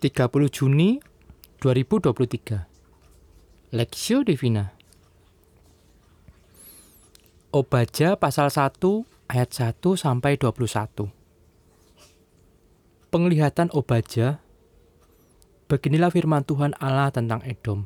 30 0.00 0.48
Juni 0.48 0.96
2023 1.60 3.76
Lexio 3.76 4.24
Divina. 4.24 4.72
Obaja 7.52 8.16
pasal 8.16 8.48
1 8.48 8.80
ayat 9.28 9.52
1 9.52 9.76
sampai 10.00 10.40
21 10.40 11.12
Penglihatan 13.12 13.68
Obaja. 13.76 14.40
Beginilah 15.68 16.08
firman 16.08 16.48
Tuhan 16.48 16.72
Allah 16.80 17.12
tentang 17.12 17.44
Edom. 17.44 17.84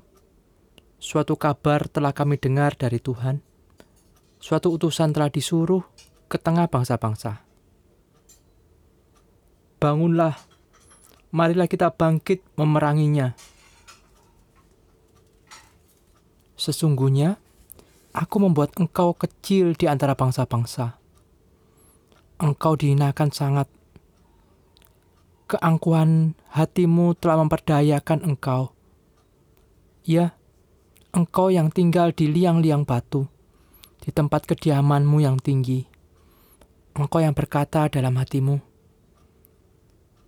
Suatu 1.02 1.34
kabar 1.34 1.90
telah 1.90 2.14
kami 2.14 2.38
dengar 2.38 2.78
dari 2.78 3.02
Tuhan. 3.02 3.42
Suatu 4.38 4.70
utusan 4.70 5.10
telah 5.10 5.34
disuruh 5.34 5.82
ke 6.30 6.38
tengah 6.38 6.70
bangsa-bangsa. 6.70 7.42
Bangunlah 9.82 10.53
marilah 11.34 11.66
kita 11.66 11.90
bangkit 11.90 12.46
memeranginya. 12.54 13.34
Sesungguhnya, 16.54 17.42
aku 18.14 18.38
membuat 18.38 18.78
engkau 18.78 19.18
kecil 19.18 19.74
di 19.74 19.90
antara 19.90 20.14
bangsa-bangsa. 20.14 20.94
Engkau 22.38 22.78
dihinakan 22.78 23.34
sangat. 23.34 23.66
Keangkuhan 25.50 26.38
hatimu 26.54 27.18
telah 27.18 27.42
memperdayakan 27.42 28.22
engkau. 28.22 28.70
Ya, 30.06 30.38
engkau 31.10 31.50
yang 31.50 31.74
tinggal 31.74 32.14
di 32.14 32.30
liang-liang 32.30 32.86
batu, 32.86 33.26
di 33.98 34.14
tempat 34.14 34.46
kediamanmu 34.46 35.18
yang 35.18 35.42
tinggi. 35.42 35.84
Engkau 36.94 37.18
yang 37.18 37.34
berkata 37.34 37.90
dalam 37.90 38.14
hatimu, 38.14 38.73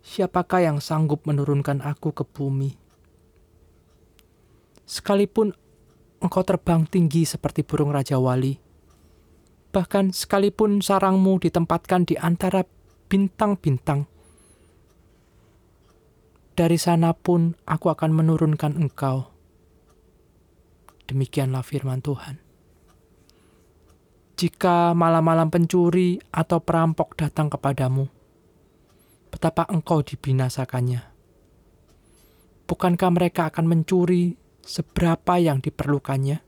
siapakah 0.07 0.63
yang 0.63 0.79
sanggup 0.79 1.27
menurunkan 1.27 1.83
aku 1.83 2.15
ke 2.15 2.23
bumi? 2.23 2.79
Sekalipun 4.87 5.51
engkau 6.23 6.47
terbang 6.47 6.87
tinggi 6.87 7.27
seperti 7.27 7.67
burung 7.67 7.91
Raja 7.91 8.15
Wali, 8.15 8.55
bahkan 9.75 10.15
sekalipun 10.15 10.79
sarangmu 10.79 11.43
ditempatkan 11.43 12.07
di 12.07 12.15
antara 12.15 12.63
bintang-bintang, 13.11 14.07
dari 16.55 16.79
sana 16.79 17.11
pun 17.11 17.59
aku 17.67 17.91
akan 17.91 18.11
menurunkan 18.15 18.79
engkau. 18.79 19.27
Demikianlah 21.07 21.67
firman 21.67 21.99
Tuhan. 21.99 22.39
Jika 24.37 24.95
malam-malam 24.95 25.51
pencuri 25.51 26.21
atau 26.29 26.61
perampok 26.61 27.17
datang 27.17 27.49
kepadamu, 27.51 28.16
betapa 29.27 29.67
engkau 29.69 30.01
dibinasakannya. 30.01 31.03
Bukankah 32.67 33.11
mereka 33.15 33.47
akan 33.47 33.65
mencuri 33.67 34.35
seberapa 34.59 35.39
yang 35.39 35.63
diperlukannya? 35.63 36.43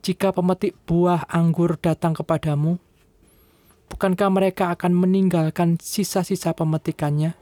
Jika 0.00 0.32
pemetik 0.32 0.74
buah 0.88 1.28
anggur 1.28 1.76
datang 1.76 2.16
kepadamu, 2.16 2.80
bukankah 3.92 4.30
mereka 4.32 4.72
akan 4.72 4.96
meninggalkan 4.96 5.76
sisa-sisa 5.76 6.56
pemetikannya? 6.56 7.36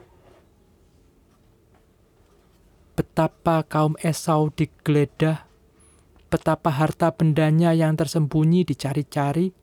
Betapa 2.98 3.62
kaum 3.62 3.94
Esau 4.02 4.50
digeledah, 4.50 5.46
betapa 6.28 6.74
harta 6.74 7.14
bendanya 7.14 7.70
yang 7.72 7.94
tersembunyi 7.94 8.66
dicari-cari, 8.66 9.54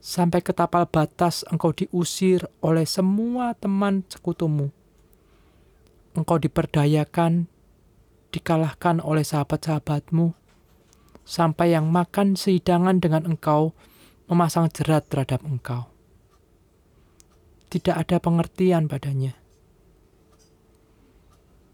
sampai 0.00 0.40
ke 0.40 0.56
tapal 0.56 0.88
batas 0.88 1.44
engkau 1.52 1.76
diusir 1.76 2.48
oleh 2.64 2.88
semua 2.88 3.52
teman 3.52 4.02
sekutumu. 4.08 4.72
Engkau 6.16 6.40
diperdayakan, 6.40 7.46
dikalahkan 8.32 8.98
oleh 9.04 9.22
sahabat-sahabatmu, 9.22 10.32
sampai 11.22 11.76
yang 11.76 11.86
makan 11.92 12.34
sehidangan 12.34 12.98
dengan 12.98 13.28
engkau 13.28 13.76
memasang 14.26 14.72
jerat 14.72 15.06
terhadap 15.06 15.44
engkau. 15.46 15.86
Tidak 17.70 17.94
ada 17.94 18.18
pengertian 18.18 18.90
padanya. 18.90 19.38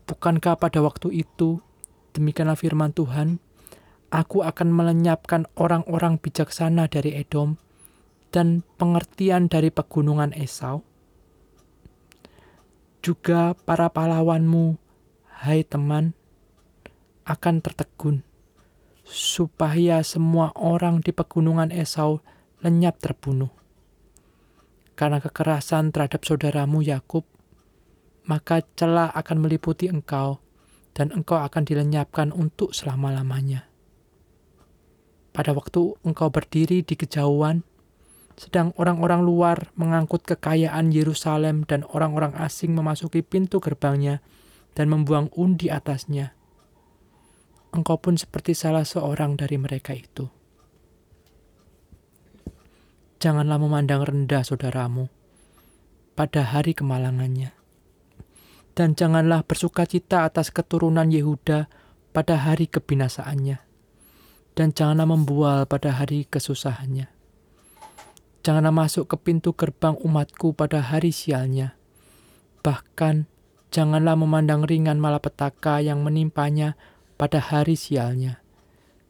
Bukankah 0.07 0.61
pada 0.61 0.85
waktu 0.85 1.25
itu, 1.25 1.65
demikianlah 2.13 2.55
firman 2.55 2.93
Tuhan, 2.93 3.41
aku 4.13 4.45
akan 4.45 4.69
melenyapkan 4.71 5.49
orang-orang 5.57 6.21
bijaksana 6.21 6.87
dari 6.87 7.17
Edom, 7.17 7.57
dan 8.35 8.67
pengertian 8.81 9.51
dari 9.51 9.69
pegunungan 9.71 10.35
Esau? 10.35 10.83
Juga 13.03 13.55
para 13.55 13.87
pahlawanmu, 13.93 14.79
hai 15.47 15.63
teman, 15.63 16.17
akan 17.27 17.59
tertegun, 17.63 18.23
supaya 19.07 20.03
semua 20.03 20.55
orang 20.55 21.03
di 21.03 21.11
pegunungan 21.11 21.71
Esau 21.75 22.23
lenyap 22.63 22.99
terbunuh. 23.03 23.51
Karena 24.97 25.21
kekerasan 25.21 25.93
terhadap 25.93 26.25
saudaramu 26.25 26.81
Yakub, 26.81 27.29
maka 28.27 28.65
celah 28.75 29.13
akan 29.15 29.45
meliputi 29.45 29.87
engkau, 29.87 30.43
dan 30.97 31.13
engkau 31.13 31.37
akan 31.39 31.63
dilenyapkan 31.63 32.33
untuk 32.33 32.73
selama-lamanya. 32.73 33.69
Pada 35.37 35.53
waktu 35.53 36.01
engkau 36.01 36.33
berdiri 36.33 36.81
di 36.81 36.97
kejauhan, 36.97 37.61
sedang 38.37 38.77
orang-orang 38.77 39.25
luar 39.25 39.73
mengangkut 39.81 40.21
kekayaan 40.29 40.93
Yerusalem 40.93 41.65
dan 41.65 41.89
orang-orang 41.89 42.37
asing 42.37 42.77
memasuki 42.77 43.25
pintu 43.25 43.65
gerbangnya 43.65 44.21
dan 44.77 44.93
membuang 44.93 45.33
undi 45.33 45.73
atasnya. 45.73 46.37
Engkau 47.73 47.97
pun 47.97 48.21
seperti 48.21 48.53
salah 48.53 48.85
seorang 48.85 49.41
dari 49.41 49.57
mereka 49.57 49.97
itu. 49.97 50.29
Janganlah 53.17 53.57
memandang 53.57 54.05
rendah 54.05 54.45
saudaramu 54.45 55.09
pada 56.13 56.45
hari 56.45 56.77
kemalangannya. 56.77 57.57
Dan 58.77 58.93
janganlah 58.93 59.49
bersuka 59.49 59.89
cita 59.89 60.29
atas 60.29 60.53
keturunan 60.53 61.09
Yehuda 61.09 61.73
pada 62.13 62.37
hari 62.37 62.69
kebinasaannya. 62.69 63.65
Dan 64.53 64.77
janganlah 64.77 65.09
membual 65.09 65.65
pada 65.65 65.97
hari 65.97 66.29
kesusahannya 66.29 67.16
Janganlah 68.47 68.71
masuk 68.71 69.11
ke 69.11 69.19
pintu 69.19 69.59
gerbang 69.59 69.99
umatku 69.99 70.55
pada 70.55 70.79
hari 70.79 71.11
sialnya. 71.11 71.75
Bahkan, 72.63 73.27
janganlah 73.75 74.15
memandang 74.15 74.63
ringan 74.63 75.03
malapetaka 75.03 75.83
yang 75.83 76.07
menimpanya 76.07 76.79
pada 77.19 77.43
hari 77.43 77.75
sialnya. 77.75 78.39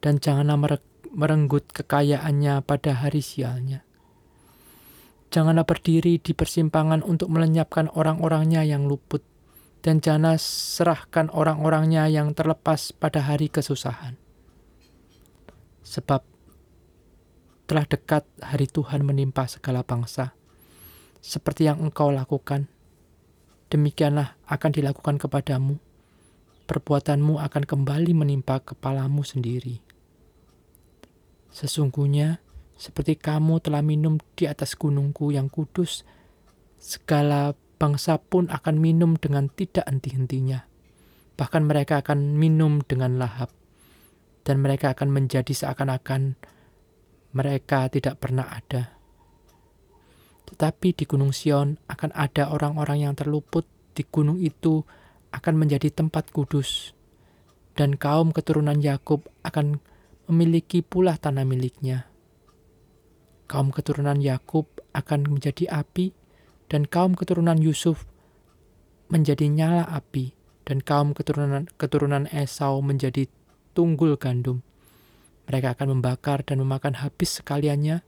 Dan 0.00 0.24
janganlah 0.24 0.80
merenggut 1.12 1.68
kekayaannya 1.68 2.64
pada 2.64 2.96
hari 2.96 3.20
sialnya. 3.20 3.84
Janganlah 5.28 5.68
berdiri 5.68 6.16
di 6.16 6.32
persimpangan 6.32 7.04
untuk 7.04 7.28
melenyapkan 7.28 7.92
orang-orangnya 7.92 8.64
yang 8.64 8.88
luput. 8.88 9.20
Dan 9.84 10.00
janganlah 10.00 10.40
serahkan 10.40 11.28
orang-orangnya 11.28 12.08
yang 12.08 12.32
terlepas 12.32 12.96
pada 12.96 13.20
hari 13.20 13.52
kesusahan. 13.52 14.16
Sebab 15.84 16.35
telah 17.66 17.82
dekat 17.84 18.22
hari 18.38 18.70
Tuhan 18.70 19.02
menimpa 19.02 19.50
segala 19.50 19.82
bangsa. 19.82 20.32
Seperti 21.18 21.66
yang 21.66 21.82
engkau 21.82 22.14
lakukan, 22.14 22.70
demikianlah 23.68 24.38
akan 24.46 24.70
dilakukan 24.70 25.18
kepadamu. 25.18 25.82
Perbuatanmu 26.66 27.42
akan 27.42 27.62
kembali 27.66 28.14
menimpa 28.14 28.62
kepalamu 28.62 29.22
sendiri. 29.26 29.82
Sesungguhnya, 31.50 32.42
seperti 32.78 33.18
kamu 33.18 33.62
telah 33.62 33.82
minum 33.82 34.18
di 34.38 34.46
atas 34.46 34.78
gunungku 34.78 35.34
yang 35.34 35.50
kudus, 35.50 36.06
segala 36.78 37.54
bangsa 37.78 38.18
pun 38.18 38.46
akan 38.50 38.76
minum 38.78 39.18
dengan 39.18 39.50
tidak 39.50 39.86
henti-hentinya. 39.86 40.66
Bahkan 41.34 41.62
mereka 41.66 42.02
akan 42.02 42.38
minum 42.38 42.82
dengan 42.86 43.18
lahap, 43.18 43.50
dan 44.46 44.62
mereka 44.62 44.94
akan 44.94 45.10
menjadi 45.10 45.50
seakan-akan 45.50 46.38
mereka 47.36 47.92
tidak 47.92 48.16
pernah 48.16 48.48
ada. 48.48 48.96
Tetapi 50.48 50.96
di 50.96 51.04
Gunung 51.04 51.36
Sion 51.36 51.76
akan 51.84 52.16
ada 52.16 52.48
orang-orang 52.48 53.04
yang 53.04 53.12
terluput 53.12 53.68
di 53.92 54.08
gunung 54.08 54.40
itu 54.40 54.80
akan 55.36 55.54
menjadi 55.60 55.92
tempat 55.92 56.32
kudus, 56.32 56.96
dan 57.76 58.00
kaum 58.00 58.32
keturunan 58.32 58.80
Yakub 58.80 59.28
akan 59.44 59.84
memiliki 60.32 60.80
pula 60.80 61.20
tanah 61.20 61.44
miliknya. 61.44 62.08
Kaum 63.44 63.68
keturunan 63.68 64.16
Yakub 64.16 64.64
akan 64.96 65.28
menjadi 65.28 65.68
api, 65.68 66.16
dan 66.72 66.88
kaum 66.88 67.12
keturunan 67.12 67.60
Yusuf 67.60 68.08
menjadi 69.12 69.44
nyala 69.50 69.84
api, 69.92 70.32
dan 70.64 70.80
kaum 70.80 71.12
keturunan 71.12 71.68
keturunan 71.76 72.24
Esau 72.32 72.80
menjadi 72.80 73.28
tunggul 73.76 74.16
gandum. 74.16 74.64
Mereka 75.46 75.78
akan 75.78 75.98
membakar 75.98 76.42
dan 76.42 76.58
memakan 76.58 76.98
habis 76.98 77.38
sekaliannya, 77.38 78.02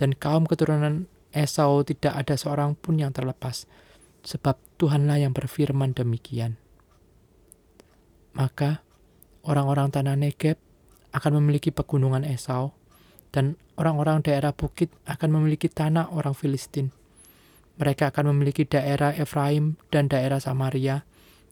dan 0.00 0.10
kaum 0.16 0.48
keturunan 0.48 1.04
Esau 1.28 1.84
tidak 1.84 2.16
ada 2.16 2.34
seorang 2.40 2.72
pun 2.72 2.96
yang 2.96 3.12
terlepas, 3.12 3.68
sebab 4.24 4.56
Tuhanlah 4.80 5.20
yang 5.20 5.36
berfirman 5.36 5.92
demikian. 5.92 6.56
Maka 8.32 8.80
orang-orang 9.44 9.92
tanah 9.92 10.16
Negeb 10.16 10.56
akan 11.12 11.32
memiliki 11.42 11.68
pegunungan 11.68 12.24
Esau, 12.24 12.72
dan 13.28 13.60
orang-orang 13.76 14.24
daerah 14.24 14.56
bukit 14.56 14.88
akan 15.04 15.28
memiliki 15.36 15.68
tanah 15.68 16.08
orang 16.16 16.32
Filistin. 16.32 16.96
Mereka 17.76 18.10
akan 18.10 18.32
memiliki 18.32 18.64
daerah 18.64 19.12
Efraim 19.12 19.76
dan 19.92 20.08
daerah 20.08 20.40
Samaria, 20.40 21.04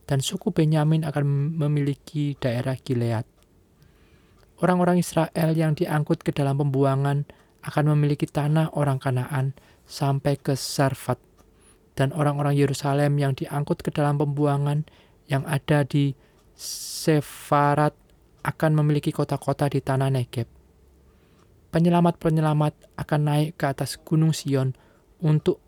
dan 0.08 0.24
suku 0.24 0.54
Benyamin 0.54 1.04
akan 1.04 1.52
memiliki 1.60 2.38
daerah 2.40 2.78
Gilead. 2.80 3.35
Orang-orang 4.56 5.04
Israel 5.04 5.52
yang 5.52 5.76
diangkut 5.76 6.24
ke 6.24 6.32
dalam 6.32 6.56
pembuangan 6.56 7.28
akan 7.60 7.84
memiliki 7.92 8.24
tanah 8.24 8.72
orang 8.72 8.96
Kanaan 8.96 9.52
sampai 9.84 10.40
ke 10.40 10.56
Sarfat, 10.56 11.20
dan 11.96 12.12
orang-orang 12.12 12.56
Yerusalem 12.56 13.16
yang 13.16 13.32
diangkut 13.32 13.80
ke 13.80 13.88
dalam 13.92 14.20
pembuangan 14.20 14.84
yang 15.28 15.44
ada 15.48 15.82
di 15.84 16.12
Sefarat 16.56 17.92
akan 18.44 18.72
memiliki 18.80 19.12
kota-kota 19.12 19.68
di 19.68 19.84
tanah 19.84 20.08
Negeb. 20.08 20.48
Penyelamat-penyelamat 21.72 22.96
akan 22.96 23.20
naik 23.20 23.60
ke 23.60 23.64
atas 23.68 24.00
gunung 24.00 24.32
Sion 24.32 24.72
untuk 25.20 25.60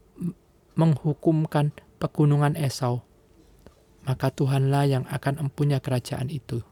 menghukumkan 0.78 1.76
pegunungan 2.00 2.56
Esau, 2.56 3.04
maka 4.08 4.32
Tuhanlah 4.32 4.88
yang 4.88 5.04
akan 5.10 5.44
empunya 5.44 5.82
kerajaan 5.82 6.32
itu. 6.32 6.64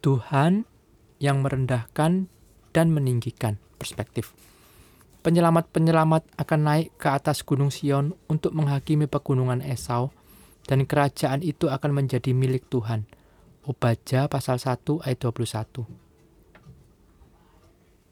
Tuhan 0.00 0.64
yang 1.20 1.44
merendahkan 1.44 2.32
dan 2.72 2.86
meninggikan 2.90 3.60
perspektif. 3.76 4.32
Penyelamat-penyelamat 5.20 6.40
akan 6.40 6.60
naik 6.64 6.96
ke 6.96 7.08
atas 7.12 7.44
gunung 7.44 7.68
Sion 7.68 8.16
untuk 8.24 8.56
menghakimi 8.56 9.04
pegunungan 9.04 9.60
Esau, 9.60 10.08
dan 10.64 10.88
kerajaan 10.88 11.44
itu 11.44 11.68
akan 11.68 11.92
menjadi 11.92 12.32
milik 12.32 12.72
Tuhan. 12.72 13.04
Obaja 13.68 14.32
pasal 14.32 14.56
1 14.56 15.04
ayat 15.04 15.20
21. 15.20 15.84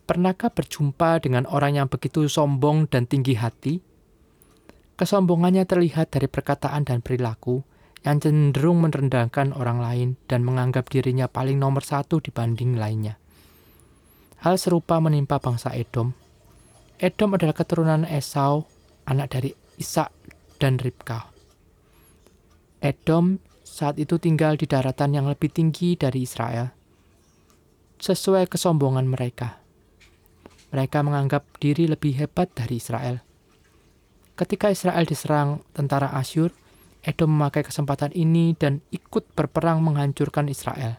Pernahkah 0.05 0.53
berjumpa 0.53 1.25
dengan 1.25 1.49
orang 1.49 1.81
yang 1.81 1.89
begitu 1.89 2.29
sombong 2.29 2.89
dan 2.89 3.09
tinggi 3.09 3.37
hati? 3.37 3.81
Kesombongannya 5.01 5.65
terlihat 5.65 6.13
dari 6.13 6.29
perkataan 6.29 6.85
dan 6.85 7.01
perilaku 7.01 7.65
yang 8.07 8.23
cenderung 8.23 8.85
merendahkan 8.85 9.55
orang 9.55 9.83
lain 9.83 10.09
dan 10.31 10.47
menganggap 10.47 10.87
dirinya 10.87 11.27
paling 11.27 11.59
nomor 11.59 11.83
satu 11.83 12.23
dibanding 12.23 12.79
lainnya. 12.79 13.19
Hal 14.43 14.55
serupa 14.55 15.03
menimpa 15.03 15.43
bangsa 15.43 15.75
Edom. 15.75 16.15
Edom 16.99 17.35
adalah 17.35 17.55
keturunan 17.55 18.07
Esau, 18.07 18.67
anak 19.07 19.35
dari 19.35 19.51
Ishak 19.79 20.11
dan 20.63 20.79
Ribka. 20.79 21.27
Edom 22.79 23.43
saat 23.63 23.99
itu 23.99 24.19
tinggal 24.19 24.59
di 24.59 24.67
daratan 24.67 25.15
yang 25.15 25.27
lebih 25.31 25.51
tinggi 25.55 25.95
dari 25.95 26.27
Israel, 26.27 26.71
sesuai 28.03 28.51
kesombongan 28.51 29.07
mereka. 29.07 29.63
Mereka 30.75 30.99
menganggap 31.07 31.47
diri 31.63 31.87
lebih 31.87 32.19
hebat 32.19 32.51
dari 32.55 32.83
Israel. 32.83 33.23
Ketika 34.35 34.71
Israel 34.71 35.07
diserang 35.07 35.63
tentara 35.75 36.15
Asyur, 36.15 36.51
Edom 37.07 37.31
memakai 37.35 37.63
kesempatan 37.63 38.11
ini 38.13 38.53
dan 38.59 38.83
ikut 38.91 39.31
berperang 39.39 39.81
menghancurkan 39.81 40.51
Israel. 40.51 40.99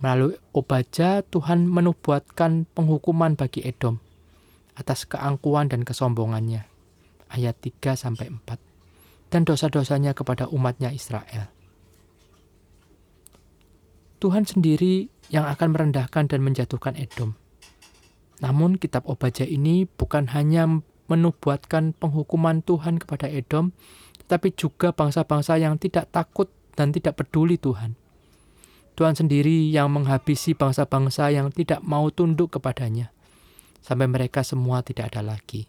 Melalui 0.00 0.40
Obaja, 0.56 1.20
Tuhan 1.20 1.68
menubuatkan 1.68 2.64
penghukuman 2.72 3.36
bagi 3.36 3.60
Edom 3.60 4.00
atas 4.72 5.04
keangkuhan 5.04 5.68
dan 5.68 5.84
kesombongannya. 5.84 6.64
Ayat 7.28 7.60
3 7.60 7.94
sampai 8.00 8.32
4. 8.32 8.56
Dan 9.28 9.44
dosa-dosanya 9.44 10.16
kepada 10.16 10.48
umatnya 10.48 10.90
Israel. 10.90 11.52
Tuhan 14.20 14.44
sendiri 14.48 15.08
yang 15.32 15.48
akan 15.48 15.72
merendahkan 15.76 16.28
dan 16.28 16.40
menjatuhkan 16.44 16.96
Edom. 16.96 17.36
Namun 18.40 18.80
kitab 18.80 19.04
Obaja 19.04 19.44
ini 19.44 19.84
bukan 19.84 20.32
hanya 20.32 20.80
menubuatkan 21.12 21.92
penghukuman 21.96 22.64
Tuhan 22.64 22.96
kepada 23.00 23.28
Edom, 23.28 23.76
tetapi 24.30 24.54
juga 24.54 24.94
bangsa-bangsa 24.94 25.58
yang 25.58 25.74
tidak 25.74 26.14
takut 26.14 26.46
dan 26.78 26.94
tidak 26.94 27.18
peduli 27.18 27.58
Tuhan. 27.58 27.98
Tuhan 28.94 29.18
sendiri 29.18 29.66
yang 29.74 29.90
menghabisi 29.90 30.54
bangsa-bangsa 30.54 31.34
yang 31.34 31.50
tidak 31.50 31.82
mau 31.82 32.06
tunduk 32.14 32.54
kepadanya, 32.54 33.10
sampai 33.82 34.06
mereka 34.06 34.46
semua 34.46 34.86
tidak 34.86 35.10
ada 35.10 35.34
lagi. 35.34 35.66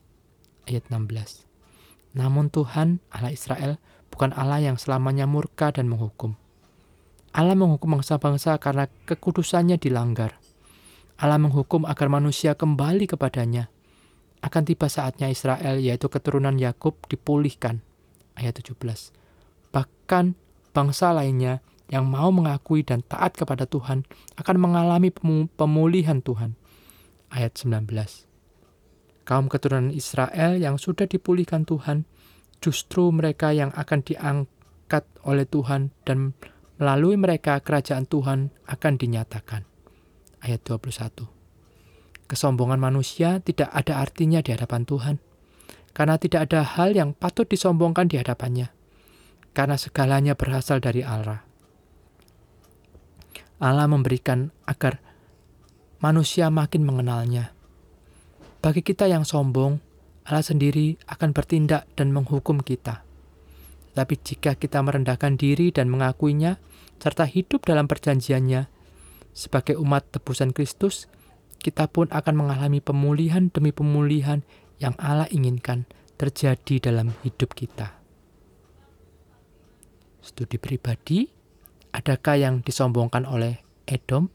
Ayat 0.70 0.94
16. 0.94 1.42
Namun 2.14 2.54
Tuhan, 2.54 3.02
Allah 3.10 3.34
Israel, 3.34 3.82
bukan 4.14 4.30
Allah 4.38 4.62
yang 4.62 4.78
selamanya 4.78 5.26
murka 5.26 5.74
dan 5.74 5.90
menghukum. 5.90 6.38
Allah 7.34 7.58
menghukum 7.58 7.98
bangsa-bangsa 7.98 8.62
karena 8.62 8.86
kekudusannya 9.10 9.82
dilanggar. 9.82 10.38
Allah 11.18 11.42
menghukum 11.42 11.90
agar 11.90 12.14
manusia 12.14 12.54
kembali 12.54 13.10
kepadanya. 13.10 13.74
Akan 14.46 14.70
tiba 14.70 14.86
saatnya 14.86 15.34
Israel, 15.34 15.82
yaitu 15.82 16.14
keturunan 16.14 16.62
Yakub, 16.62 17.02
dipulihkan. 17.10 17.82
Ayat 18.42 18.58
17. 18.66 19.14
Bahkan 19.70 20.34
bangsa 20.74 21.14
lainnya 21.14 21.62
yang 21.94 22.10
mau 22.10 22.34
mengakui 22.34 22.82
dan 22.82 23.06
taat 23.06 23.38
kepada 23.38 23.70
Tuhan 23.70 24.10
akan 24.42 24.58
mengalami 24.58 25.14
pemulihan 25.54 26.26
Tuhan. 26.26 26.58
Ayat 27.30 27.54
19. 27.62 27.86
Kaum 29.22 29.46
keturunan 29.46 29.94
Israel 29.94 30.58
yang 30.58 30.82
sudah 30.82 31.06
dipulihkan 31.06 31.70
Tuhan, 31.70 32.10
justru 32.58 33.14
mereka 33.14 33.54
yang 33.54 33.70
akan 33.78 34.02
diangkat 34.02 35.06
oleh 35.22 35.46
Tuhan 35.46 35.94
dan 36.02 36.34
melalui 36.82 37.14
mereka 37.14 37.62
kerajaan 37.62 38.10
Tuhan 38.10 38.50
akan 38.66 38.94
dinyatakan 38.98 39.70
ayat 40.42 40.66
21. 40.66 41.30
Kesombongan 42.26 42.82
manusia 42.82 43.38
tidak 43.46 43.70
ada 43.70 44.02
artinya 44.02 44.42
di 44.42 44.50
hadapan 44.56 44.84
Tuhan, 44.88 45.16
karena 45.92 46.16
tidak 46.20 46.52
ada 46.52 46.64
hal 46.64 46.96
yang 46.96 47.12
patut 47.16 47.48
disombongkan 47.48 48.08
di 48.08 48.20
hadapannya, 48.20 48.72
karena 49.52 49.76
segalanya 49.76 50.34
berasal 50.36 50.80
dari 50.80 51.04
Allah. 51.04 51.44
Allah 53.62 53.86
memberikan 53.86 54.50
agar 54.66 54.98
manusia 56.02 56.50
makin 56.50 56.82
mengenalnya. 56.82 57.54
Bagi 58.62 58.82
kita 58.82 59.06
yang 59.06 59.22
sombong, 59.22 59.78
Allah 60.26 60.46
sendiri 60.46 60.98
akan 61.06 61.30
bertindak 61.34 61.86
dan 61.94 62.10
menghukum 62.10 62.62
kita. 62.62 63.06
Tapi 63.92 64.16
jika 64.18 64.56
kita 64.56 64.82
merendahkan 64.82 65.36
diri 65.38 65.70
dan 65.70 65.92
mengakuinya, 65.92 66.58
serta 67.02 67.28
hidup 67.28 67.68
dalam 67.68 67.86
perjanjiannya, 67.86 68.70
sebagai 69.34 69.76
umat 69.82 70.08
tebusan 70.14 70.56
Kristus, 70.56 71.12
kita 71.62 71.86
pun 71.86 72.10
akan 72.10 72.34
mengalami 72.34 72.82
pemulihan 72.82 73.54
demi 73.54 73.70
pemulihan 73.70 74.42
yang 74.82 74.98
Allah 74.98 75.30
inginkan 75.30 75.86
terjadi 76.18 76.92
dalam 76.92 77.14
hidup 77.22 77.54
kita. 77.54 78.02
Studi 80.22 80.58
pribadi, 80.58 81.30
adakah 81.94 82.36
yang 82.42 82.56
disombongkan 82.66 83.30
oleh 83.30 83.62
Edom? 83.86 84.30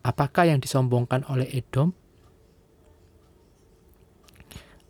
Apakah 0.00 0.48
yang 0.48 0.64
disombongkan 0.64 1.28
oleh 1.28 1.48
Edom? 1.52 1.92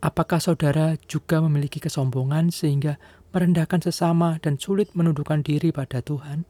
Apakah 0.00 0.40
saudara 0.40 0.97
juga 1.07 1.45
memiliki 1.45 1.76
kesombongan 1.76 2.49
sehingga 2.49 2.97
merendahkan 3.30 3.85
sesama 3.85 4.40
dan 4.40 4.57
sulit 4.57 4.95
menundukkan 4.97 5.45
diri 5.45 5.71
pada 5.71 6.00
Tuhan? 6.02 6.49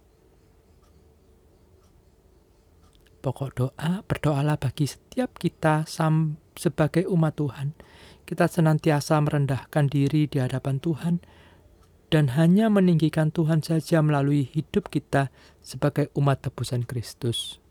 Pokok 3.20 3.50
doa, 3.52 4.00
berdoalah 4.08 4.56
bagi 4.56 4.88
setiap 4.88 5.36
kita 5.36 5.84
sam 5.84 6.39
sebagai 6.56 7.06
umat 7.10 7.38
Tuhan. 7.38 7.76
Kita 8.24 8.46
senantiasa 8.46 9.18
merendahkan 9.18 9.90
diri 9.90 10.30
di 10.30 10.38
hadapan 10.38 10.78
Tuhan 10.78 11.14
dan 12.10 12.34
hanya 12.34 12.66
meninggikan 12.66 13.30
Tuhan 13.30 13.62
saja 13.62 14.02
melalui 14.02 14.50
hidup 14.50 14.90
kita 14.90 15.30
sebagai 15.62 16.10
umat 16.18 16.42
tebusan 16.42 16.82
Kristus. 16.82 17.62